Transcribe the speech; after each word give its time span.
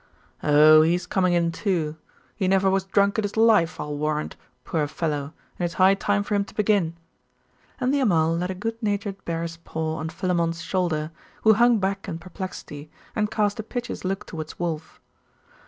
'Oh, 0.41 0.81
he 0.81 0.95
is 0.95 1.05
coming 1.05 1.33
in, 1.33 1.51
too. 1.51 1.95
He 2.35 2.47
never 2.47 2.71
was 2.71 2.85
drunk 2.85 3.19
in 3.19 3.23
his 3.23 3.37
life, 3.37 3.79
I'll 3.79 3.95
warrant, 3.95 4.35
poor 4.63 4.87
fellow, 4.87 5.31
and 5.59 5.63
it's 5.63 5.75
high 5.75 5.93
time 5.93 6.23
for 6.23 6.33
him 6.33 6.43
to 6.45 6.55
begin.' 6.55 6.97
And 7.79 7.93
the 7.93 7.99
Amal 7.99 8.35
laid 8.35 8.49
a 8.49 8.55
good 8.55 8.81
natured 8.81 9.23
bear's 9.25 9.57
paw 9.57 9.97
on 9.97 10.09
Philammon's 10.09 10.63
shoulder, 10.63 11.11
who 11.43 11.53
hung 11.53 11.77
back 11.77 12.07
in 12.07 12.17
perplexity, 12.17 12.89
and 13.15 13.29
cast 13.29 13.59
a 13.59 13.63
piteous 13.63 14.03
look 14.03 14.25
towards 14.25 14.57
Wulf. 14.57 14.99